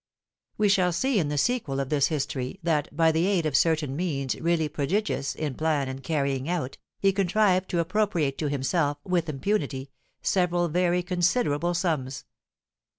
We 0.57 0.67
shall 0.67 0.91
see 0.91 1.19
in 1.19 1.27
the 1.27 1.37
sequel 1.37 1.79
of 1.79 1.89
this 1.89 2.07
history 2.07 2.59
that, 2.63 2.89
by 2.97 3.11
the 3.11 3.27
aid 3.27 3.45
of 3.45 3.55
certain 3.55 3.95
means 3.95 4.33
really 4.35 4.67
prodigious 4.67 5.35
in 5.35 5.53
plan 5.53 5.87
and 5.87 6.01
carrying 6.01 6.49
out, 6.49 6.79
he 6.99 7.13
contrived 7.13 7.69
to 7.69 7.79
appropriate 7.79 8.39
to 8.39 8.49
himself, 8.49 8.97
with 9.03 9.29
impunity, 9.29 9.91
several 10.23 10.69
very 10.69 11.03
considerable 11.03 11.75
sums. 11.75 12.25